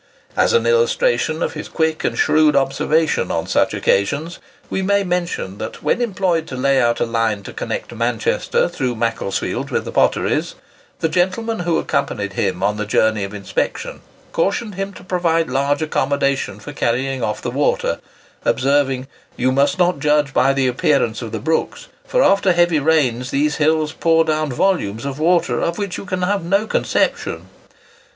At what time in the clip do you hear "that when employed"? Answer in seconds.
5.59-6.47